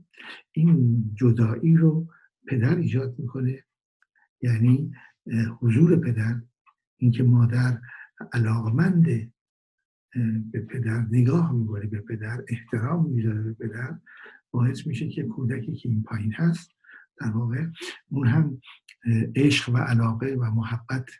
این 0.52 1.04
جدایی 1.14 1.76
رو 1.76 2.08
پدر 2.46 2.76
ایجاد 2.76 3.18
می‌کنه. 3.18 3.64
یعنی 4.42 4.92
حضور 5.60 5.96
پدر 5.96 6.40
اینکه 6.96 7.22
مادر 7.22 7.80
علاقمند 8.32 9.32
به 10.52 10.60
پدر 10.60 11.06
نگاه 11.10 11.52
می‌کنه 11.52 11.86
به 11.86 12.00
پدر 12.00 12.44
احترام 12.48 13.10
می‌ذاره 13.10 13.42
به 13.42 13.52
پدر 13.52 13.98
باعث 14.50 14.86
میشه 14.86 15.08
که 15.08 15.22
کودکی 15.22 15.72
که 15.72 15.88
این 15.88 16.02
پایین 16.02 16.32
هست 16.32 16.75
در 17.20 17.30
واقع 17.30 17.66
اون 18.08 18.28
هم 18.28 18.60
عشق 19.36 19.68
و 19.68 19.76
علاقه 19.76 20.34
و 20.34 20.50
محبت 20.50 21.10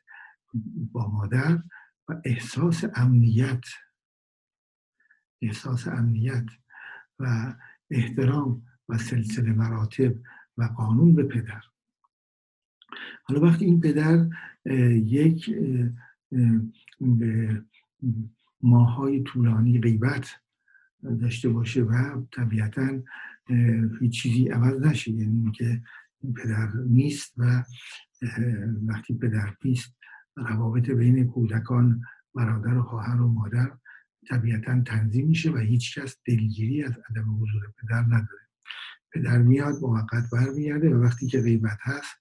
با 0.93 1.09
مادر 1.09 1.62
و 2.09 2.21
احساس 2.25 2.85
امنیت. 2.95 3.65
احساس 5.43 5.88
امنیت 5.88 6.47
و 7.19 7.55
احترام 7.91 8.62
و 8.88 8.99
سلسله 8.99 9.53
مراتب 9.53 10.15
و 10.57 10.65
قانون 10.65 11.15
به 11.15 11.23
پدر. 11.23 11.62
حالا 13.23 13.41
وقتی 13.41 13.65
این 13.65 13.81
پدر 13.81 14.29
یک 15.05 15.50
ماهای 18.62 19.23
طولانی 19.23 19.81
غیبت 19.81 20.41
داشته 21.21 21.49
باشه 21.49 21.83
و 21.83 22.23
طبیعتا 22.33 23.03
هیچ 24.00 24.23
چیزی 24.23 24.49
عوض 24.49 24.81
نشه. 24.81 25.11
یعنی 25.11 25.43
اینکه 25.43 25.83
این 26.21 26.35
پدر 26.35 26.73
نیست 26.87 27.35
و 27.37 27.65
وقتی 28.87 29.15
پدر 29.15 29.55
نیست 29.65 29.97
روابط 30.37 30.91
بین 30.91 31.26
کودکان 31.26 32.03
برادر 32.35 32.75
و 32.75 32.83
خواهر 32.83 33.21
و 33.21 33.29
مادر 33.29 33.76
طبیعتا 34.29 34.83
تنظیم 34.83 35.26
میشه 35.29 35.50
و 35.50 35.57
هیچ 35.57 35.99
کس 35.99 36.17
دلگیری 36.26 36.83
از 36.83 36.93
عدم 37.11 37.43
حضور 37.43 37.73
پدر 37.83 38.03
نداره. 38.03 38.47
پدر 39.12 39.38
میاد 39.38 39.75
موقت 39.83 40.31
برمیگرده 40.33 40.95
و 40.95 41.03
وقتی 41.03 41.26
که 41.26 41.41
غیبت 41.41 41.79
هست 41.81 42.17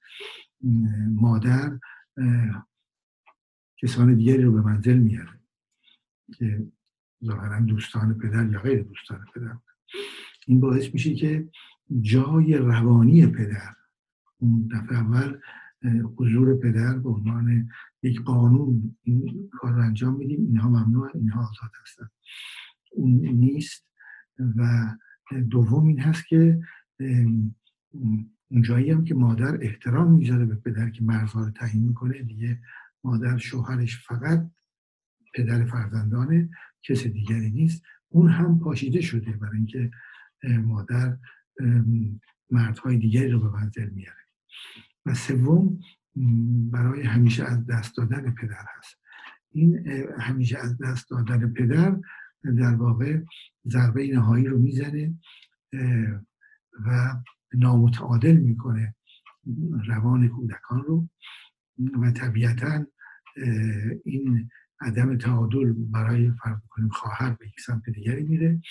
مادر 1.08 1.80
کسان 3.78 4.16
دیگری 4.16 4.44
رو 4.44 4.52
به 4.52 4.62
منزل 4.62 4.98
میاره 4.98 5.40
که 6.38 6.68
ظاهرا 7.26 7.60
دوستان 7.60 8.18
پدر 8.18 8.50
یا 8.50 8.62
غیر 8.62 8.84
دوستان 8.84 9.26
پدر. 9.36 9.58
این 10.46 10.60
باعث 10.60 10.94
میشه 10.94 11.16
که 11.16 11.50
جای 12.02 12.58
روانی 12.58 13.28
پدر 13.28 13.74
اون 14.38 14.68
دفعه 14.74 14.98
اول 14.98 15.38
حضور 16.18 16.60
پدر 16.60 16.98
به 16.98 17.10
عنوان 17.10 17.70
یک 18.04 18.22
قانون 18.22 18.98
این 19.04 19.50
کار 19.52 19.80
انجام 19.80 20.16
میدیم 20.16 20.46
اینها 20.46 20.70
ممنوع 20.70 21.10
اینها 21.14 21.42
آزاد 21.42 21.72
هستن. 21.82 22.10
اون 22.92 23.12
نیست 23.28 23.88
و 24.58 24.96
دوم 25.50 25.88
این 25.88 26.00
هست 26.00 26.28
که 26.28 26.60
اون 28.50 28.62
جایی 28.62 28.92
هم 28.92 29.04
که 29.04 29.16
مادر 29.16 29.58
احترام 29.62 30.12
می‌ذاره 30.12 30.46
به 30.46 30.56
پدر 30.56 30.90
که 30.90 31.04
مرزها 31.04 31.46
رو 31.46 31.52
تعیین 31.52 31.84
می‌کنه 31.84 32.24
دیگه 32.24 32.60
مادر 33.04 33.38
شوهرش 33.38 33.98
فقط 34.08 34.52
پدر 35.34 35.66
فرزندانه 35.66 36.50
کس 36.84 37.04
دیگری 37.04 37.52
نیست. 37.52 37.84
اون 38.10 38.30
هم 38.30 38.60
پاشیده 38.60 39.02
شده 39.02 39.32
برای 39.32 39.58
اینکه 39.58 39.92
مادر 40.44 41.18
مردهای 42.52 42.98
دیگری 42.98 43.30
رو 43.30 43.40
به 43.40 43.50
منزل 43.50 43.90
میاره. 43.90 44.20
و 45.06 45.14
سوم 45.14 45.80
برای 46.72 47.02
همیشه 47.02 47.44
از 47.44 47.68
دست 47.68 47.98
دادن 47.98 48.32
پدر 48.32 48.66
هست. 48.78 48.96
این 49.52 49.88
همیشه 50.20 50.58
از 50.58 50.78
دست 50.78 51.10
دادن 51.10 51.54
پدر 51.54 51.98
در 52.44 52.76
واقع 52.76 53.22
ضربه 53.68 54.08
نهایی 54.08 54.46
رو 54.46 54.60
می‌زنه 54.60 55.14
و 56.86 57.16
نامتعادل 57.54 58.38
می‌کنه 58.38 58.96
روان 59.88 60.28
کودکان 60.28 60.84
رو. 60.84 61.10
و 62.02 62.12
طبیعتا 62.12 62.86
این 64.06 64.50
عدم 64.82 65.18
تعادل 65.18 65.74
برای 65.74 66.32
فرض 66.44 66.60
کنیم 66.70 66.90
خواهر 66.90 67.30
به 67.30 67.48
یک 67.48 67.60
سمت 67.60 67.90
دیگری 67.90 68.24
میره. 68.24 68.62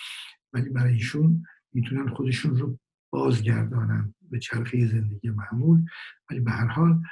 ولی 0.53 0.71
برای 0.71 0.93
ایشون 0.93 1.45
می‌تونن 1.75 2.09
خودشون 2.09 2.57
رو 2.57 2.79
بازگردانن 3.11 4.15
به 4.31 4.39
چرخه 4.39 4.87
زندگی 4.87 5.31
معمول 5.31 5.85
ولی 6.31 6.41
به 6.41 6.51
هر 6.51 6.67
حال 6.67 7.03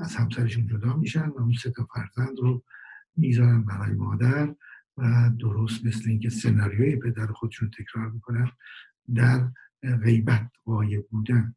از 0.00 0.16
همسرشون 0.16 0.66
جدا 0.66 0.96
میشن 0.96 1.28
و 1.28 1.38
اون 1.38 1.52
سه 1.52 1.70
تا 1.70 1.88
فرزند 1.94 2.38
رو 2.38 2.64
می‌ذارن 3.16 3.64
برای 3.64 3.92
مادر 3.92 4.54
و 4.96 5.30
درست 5.40 5.86
مثل 5.86 6.10
اینکه 6.10 6.30
سناریوی 6.30 6.96
پدر 6.96 7.26
خودشون 7.26 7.70
تکرار 7.70 8.10
می‌کنن 8.10 8.50
در 9.14 9.48
غیبت 10.04 10.50
غایب 10.66 11.06
بودن. 11.10 11.54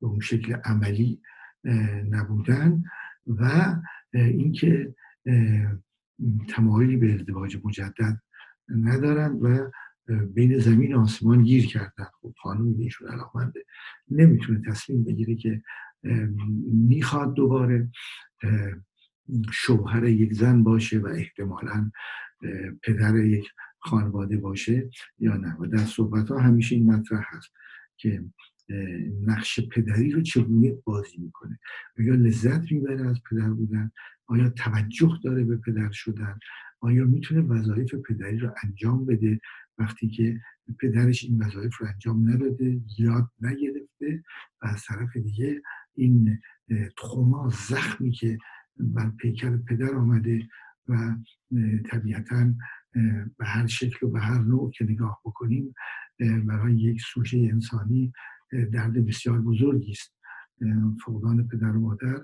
به 0.00 0.06
اون 0.06 0.20
شکل 0.20 0.52
عملی 0.64 1.20
نبودن 2.10 2.82
و 3.26 3.74
اینکه 4.14 4.94
تمایلی 6.48 6.96
به 6.96 7.14
ازدواج 7.14 7.58
مجدد 7.64 8.22
ندارن 8.68 9.32
و 9.32 9.70
بین 10.34 10.58
زمین 10.58 10.94
آسمان 10.94 11.42
گیر 11.42 11.66
کردن. 11.66 12.06
خب 12.20 12.34
خانم 12.42 12.74
ایشون 12.78 13.08
علاقمنده 13.08 13.64
نمی‌تونه 14.10 14.62
تصمیم 14.66 15.04
بگیره 15.04 15.34
که 15.34 15.62
می‌خواد 16.72 17.34
دوباره 17.34 17.90
شوهر 19.52 20.04
یک 20.04 20.32
زن 20.32 20.62
باشه 20.62 20.98
و 20.98 21.06
احتمالا 21.06 21.90
پدر 22.82 23.16
یک 23.16 23.48
خانواده 23.78 24.36
باشه 24.36 24.90
یا 25.18 25.36
نه. 25.36 25.56
و 25.60 25.66
در 25.66 25.84
صحبت 25.84 26.28
ها 26.28 26.38
همیشه 26.38 26.74
این 26.74 26.92
مطرح 26.92 27.24
هست 27.28 27.52
که 27.96 28.24
نقش 29.26 29.60
پدری 29.60 30.10
رو 30.10 30.22
چگونه 30.22 30.72
بازی 30.84 31.18
می‌کنه. 31.18 31.58
یا 31.98 32.14
لذت 32.14 32.72
می‌بره 32.72 33.08
از 33.08 33.16
پدر 33.30 33.50
بودن؟ 33.50 33.90
آیا 34.26 34.48
توجه 34.48 35.18
داره 35.24 35.44
به 35.44 35.56
پدر 35.56 35.90
شدن؟ 35.90 36.38
آیا 36.80 37.04
می‌تونه 37.04 37.40
وظایف 37.40 37.94
پدری 37.94 38.38
رو 38.38 38.54
انجام 38.64 39.06
بده؟ 39.06 39.40
وقتی 39.78 40.08
که 40.08 40.40
پدرش 40.80 41.24
این 41.24 41.42
وظایف 41.42 41.76
رو 41.76 41.86
انجام 41.86 42.28
نداده 42.28 42.80
یاد 42.98 43.30
نگرفته 43.40 44.24
و 44.62 44.66
از 44.66 44.84
طرف 44.84 45.16
دیگه 45.16 45.62
این 45.94 46.40
تخما 46.96 47.48
زخمی 47.48 48.10
که 48.10 48.38
بر 48.76 49.10
پیکر 49.10 49.56
پدر 49.56 49.94
آمده 49.94 50.48
و 50.88 51.16
طبیعتا 51.90 52.54
به 53.38 53.46
هر 53.46 53.66
شکل 53.66 54.06
و 54.06 54.10
به 54.10 54.20
هر 54.20 54.38
نوع 54.38 54.70
که 54.70 54.84
نگاه 54.84 55.20
بکنیم 55.24 55.74
برای 56.18 56.74
یک 56.74 57.00
سوژه 57.14 57.38
انسانی 57.38 58.12
درد 58.72 59.06
بسیار 59.06 59.40
بزرگی 59.40 59.92
است. 59.92 60.14
فقدان 61.04 61.48
پدر 61.48 61.76
و 61.76 61.80
مادر 61.80 62.20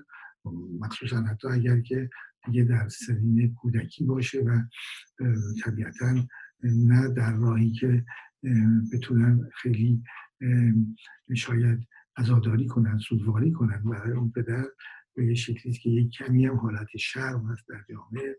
مخصوصا 0.79 1.21
حتی 1.21 1.47
اگر 1.47 1.81
که 1.81 2.09
دیگه 2.45 2.63
در 2.63 2.89
سنین 2.89 3.53
کودکی 3.53 4.03
باشه 4.03 4.41
و 4.41 4.61
طبیعتا 5.63 6.27
نه 6.65 7.09
در 7.09 7.35
راهی 7.35 7.71
که 7.71 8.05
بتونن 8.93 9.49
خیلی 9.53 10.03
شاید 11.35 11.87
ازاداری 12.15 12.67
کنن 12.67 12.97
سودواری 12.97 13.51
کنن 13.51 13.83
برای 13.83 14.11
اون 14.17 14.31
پدر 14.31 14.65
به 15.15 15.25
یه 15.25 15.33
شکلی 15.33 15.73
که 15.73 15.89
یک 15.89 16.11
کمی 16.11 16.45
هم 16.45 16.55
حالت 16.55 16.97
شرم 16.97 17.45
هست 17.45 17.67
در 17.67 17.83
جامعه 17.89 18.37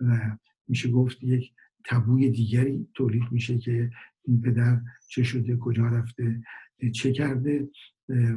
و 0.00 0.36
میشه 0.68 0.90
گفت 0.90 1.22
یک 1.22 1.52
تبوی 1.84 2.30
دیگری 2.30 2.88
تولید 2.94 3.22
میشه 3.30 3.58
که 3.58 3.90
این 4.24 4.40
پدر 4.40 4.80
چه 5.08 5.22
شده 5.22 5.56
کجا 5.56 5.86
رفته 5.86 6.42
چه 6.94 7.12
کرده 7.12 7.68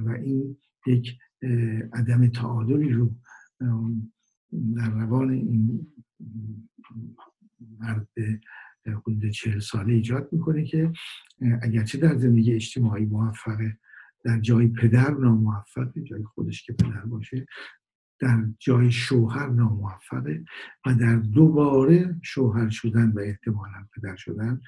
و 0.06 0.10
این 0.10 0.58
یک 0.88 1.17
عدم 1.93 2.28
تعادلی 2.28 2.89
رو 2.89 3.15
در 4.76 4.89
روان 4.89 5.30
این 5.30 5.88
مرد 7.80 8.08
حدود 8.91 9.30
چهل 9.30 9.60
ساله 9.60 9.93
ایجاد 9.93 10.30
می‌کنه 10.32 10.63
که 10.63 10.91
اگرچه 11.62 11.98
در 11.98 12.17
زندگی 12.17 12.54
اجتماعی 12.54 13.06
موفقه 13.06 13.78
در 14.24 14.39
جای 14.39 14.67
پدر 14.67 15.12
ناموفقه 15.12 16.02
جای 16.02 16.24
خودش 16.24 16.63
که 16.63 16.74
پدر 16.74 17.06
باشه 17.06 17.46
در 18.19 18.46
جای 18.60 18.91
شوهر 18.91 19.50
ناموفقه 19.50 20.46
و 20.86 20.96
در 20.96 21.15
دوباره 21.15 22.15
شوهر 22.24 22.69
شدن 22.69 23.12
و 23.12 23.19
احتمالا 23.19 23.88
پدر 23.96 24.15
شدن 24.15 24.62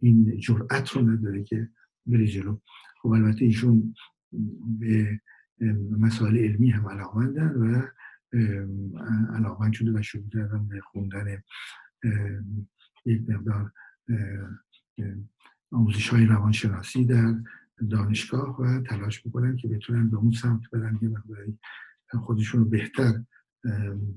این 0.00 0.38
جرأت 0.38 0.90
رو 0.90 1.10
نداره 1.10 1.44
که 1.44 1.68
بره 2.06 2.26
جلو. 2.26 2.58
خب 3.02 3.08
البته 3.08 3.44
ایشون 3.44 3.94
به 4.80 5.20
مسائل 5.98 6.36
علمی 6.36 6.70
هم 6.70 6.88
علاقمندن 6.88 7.54
و 7.54 7.82
علاقمند 9.34 9.72
شده 9.72 9.98
و 9.98 10.02
شروع 10.02 10.28
کردن 10.28 10.68
به 10.68 10.80
خوندن 10.80 11.42
یک 13.06 13.22
مقدار 13.28 13.72
آموزش 15.72 16.08
های 16.08 16.26
روانشناسی 16.26 17.04
در 17.04 17.34
دانشگاه 17.90 18.60
و 18.60 18.80
تلاش 18.80 19.26
می‌کنن 19.26 19.56
که 19.56 19.68
بتونن 19.68 20.10
به 20.10 20.16
اون 20.16 20.32
سمت 20.32 20.70
برن 20.72 20.98
که 20.98 22.18
خودشون 22.18 22.60
رو 22.60 22.66
بهتر 22.66 23.24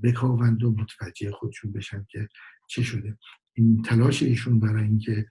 بکاوند 0.04 0.64
و 0.64 0.72
متوجه 0.72 1.32
خودشون 1.32 1.72
بشن 1.72 2.06
که 2.10 2.30
چه 2.68 2.84
شده. 2.84 3.18
این 3.54 3.82
تلاش 3.82 4.24
ایشون 4.24 4.60
برای 4.60 4.84
اینکه 4.84 5.28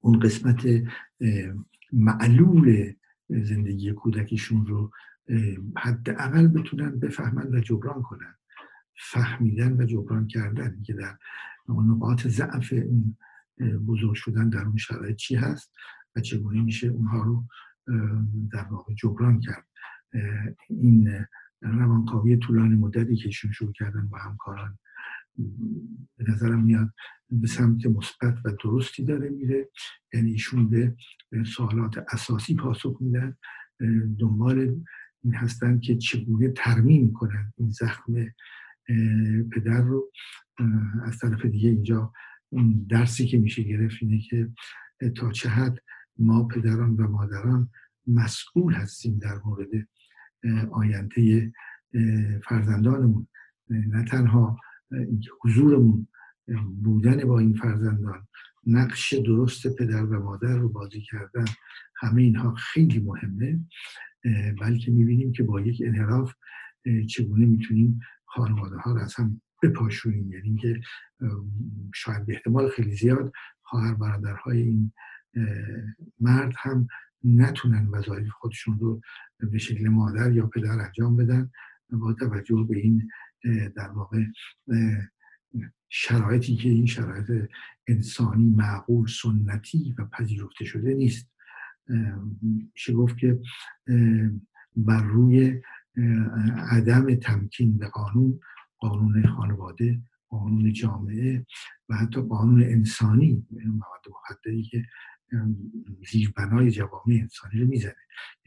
اون 0.00 0.18
قسمت 0.18 0.66
معلول 1.92 2.92
زندگی 3.28 3.92
کودکیشون 3.92 4.66
رو 4.66 4.90
حداقل 5.76 6.46
بتونن 6.46 6.98
بفهمن 6.98 7.54
و 7.54 7.60
جبران 7.60 8.02
کنن. 8.02 8.34
فهمیدن 8.98 9.72
و 9.80 9.84
جبران 9.84 10.26
کردن 10.26 10.82
که 10.82 10.92
در 10.92 11.18
نقاط 11.68 12.26
ضعف 12.26 12.72
اون 12.72 13.16
بزرگ 13.86 14.14
شدن 14.14 14.48
در 14.48 14.64
اون 14.64 14.76
شرایط 14.76 15.16
چی 15.16 15.34
هست 15.34 15.74
و 16.16 16.20
چگونه 16.20 16.62
میشه 16.62 16.88
اونها 16.88 17.22
رو 17.22 17.44
در 18.52 18.64
واقع 18.64 18.94
جبران 18.94 19.40
کرد. 19.40 19.66
این 20.68 21.26
روانکاوی 21.60 22.36
طولانی 22.36 22.74
مدتی 22.74 23.16
که 23.16 23.26
ایشون 23.26 23.52
شروع 23.52 23.72
کردن 23.72 24.08
با 24.08 24.18
همکاران 24.18 24.78
به 26.16 26.24
نظرم 26.28 26.64
میاد 26.64 26.92
به 27.30 27.46
سمت 27.46 27.86
مثبت 27.86 28.34
و 28.44 28.52
درستی 28.64 29.04
داره 29.04 29.28
میره. 29.28 29.68
یعنی 30.12 30.30
ایشون 30.30 30.70
به 30.70 30.94
سوالات 31.56 32.04
اساسی 32.12 32.54
پاسخ 32.54 32.96
میدن. 33.00 33.36
دنبال 34.18 34.58
این 35.22 35.34
هستن 35.34 35.80
که 35.80 35.96
چگونه 35.96 36.48
ترمیم 36.48 37.12
کنن 37.12 37.52
این 37.56 37.70
زخم 37.70 38.12
پدر 39.52 39.80
رو 39.80 40.10
از 41.04 41.18
طرف 41.18 41.46
دیگه 41.46 41.68
اینجا 41.68 42.12
درسی 42.88 43.26
که 43.26 43.38
میشه 43.38 43.62
گرفت 43.62 43.96
اینه 44.00 44.20
که 44.20 44.50
تا 45.16 45.32
چه 45.32 45.48
حد 45.48 45.78
ما 46.18 46.44
پدران 46.44 46.96
و 46.96 47.08
مادران 47.08 47.70
مسئول 48.06 48.74
هستیم 48.74 49.18
در 49.18 49.38
مورد 49.44 49.88
آینده 50.70 51.52
فرزندانمون. 52.48 53.26
نه 53.70 54.04
تنها 54.04 54.60
حضورمون 55.42 56.08
بودن 56.82 57.24
با 57.24 57.38
این 57.38 57.54
فرزندان 57.54 58.28
نقش 58.66 59.14
درست 59.14 59.76
پدر 59.76 60.04
و 60.04 60.22
مادر 60.22 60.56
رو 60.56 60.68
بازی 60.68 61.00
کردن 61.00 61.44
همه 61.96 62.22
اینها 62.22 62.54
خیلی 62.54 62.98
مهمه. 62.98 63.60
بلکه 64.60 64.90
می‌بینیم 64.90 65.32
که 65.32 65.42
با 65.42 65.60
یک 65.60 65.82
انحراف 65.86 66.32
چگونه 67.08 67.46
می‌تونیم 67.46 68.00
خانواده 68.36 68.76
ها 68.76 68.92
رو 68.92 68.98
از 68.98 69.14
هم 69.14 69.40
بپاشونیم 69.62 70.32
یعنی 70.32 70.56
که 70.56 70.80
شاید 71.94 72.26
به 72.26 72.34
احتمال 72.34 72.68
خیلی 72.68 72.96
زیاد 72.96 73.32
خواهر 73.62 73.94
برادرهای 73.94 74.62
این 74.62 74.92
مرد 76.20 76.54
هم 76.58 76.88
نتونن 77.24 77.88
وظایف 77.88 78.28
خودشون 78.28 78.78
رو 78.78 79.00
به 79.38 79.58
شکل 79.58 79.88
مادر 79.88 80.32
یا 80.32 80.46
پدر 80.46 80.80
انجام 80.80 81.16
بدن 81.16 81.50
با 81.90 82.12
توجه 82.12 82.66
به 82.68 82.78
این 82.78 83.08
در 83.76 83.88
واقع 83.88 84.24
شرایطی 85.88 86.56
که 86.56 86.68
این 86.68 86.86
شرایط 86.86 87.50
انسانی 87.88 88.50
معقول 88.50 89.08
سنتی 89.08 89.94
و 89.98 90.04
پذیرفته 90.04 90.64
شده 90.64 90.94
نیست. 90.94 91.30
میشه 92.42 92.92
گفت 92.92 93.18
که 93.18 93.38
بر 94.76 95.02
روی 95.02 95.62
عدم 96.70 97.14
تمکین 97.14 97.78
به 97.78 97.88
قانون 97.88 98.40
قانون 98.78 99.26
خانواده 99.26 100.00
قانون 100.28 100.72
جامعه 100.72 101.46
و 101.88 101.96
حتی 101.96 102.20
قانون 102.20 102.62
انسانی. 102.62 103.46
مواد 103.50 104.04
مخدری 104.10 104.62
که 104.62 104.84
زیربنای 106.10 106.70
جوامع 106.70 107.14
انسانی 107.20 107.60
رو 107.60 107.66
می‌زنه. 107.66 107.94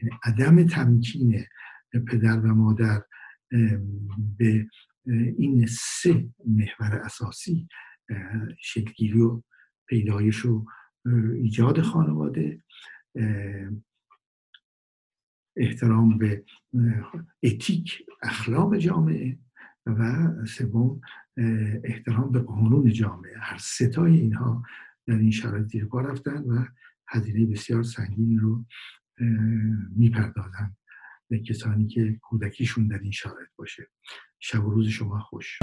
یعنی 0.00 0.16
عدم 0.24 0.66
تمکین 0.66 1.44
پدر 2.08 2.40
و 2.40 2.54
مادر 2.54 3.02
به 4.38 4.66
این 5.38 5.66
سه 5.66 6.28
محور 6.46 6.94
اساسی 6.94 7.68
شکلگیری 8.58 9.20
و 9.20 9.42
پیدایش 9.86 10.44
و 10.44 10.64
ایجاد 11.34 11.80
خانواده 11.80 12.62
احترام 15.56 16.18
به 16.18 16.44
اتیک 17.42 18.06
اخلاق 18.22 18.76
جامعه 18.76 19.38
و 19.86 20.28
سوم 20.46 21.00
احترام 21.84 22.32
به 22.32 22.40
قانون 22.40 22.92
جامعه. 22.92 23.34
هر 23.40 23.58
ستای 23.58 24.16
اینها 24.16 24.62
در 25.06 25.18
این 25.18 25.30
شرایط 25.30 25.66
زیر 25.66 25.88
رفتن 25.92 26.42
و 26.42 26.64
هزینه 27.08 27.46
بسیار 27.46 27.82
سنگینی 27.82 28.36
رو 28.36 28.64
می‌پردازن 29.96 30.76
به 31.30 31.38
کسانی 31.38 31.86
که 31.86 32.18
کودکیشون 32.22 32.86
در 32.86 32.98
این 32.98 33.12
شرایط 33.12 33.48
باشه. 33.56 33.86
شب 34.38 34.64
و 34.64 34.70
روز 34.70 34.88
شما 34.88 35.20
خوش. 35.20 35.58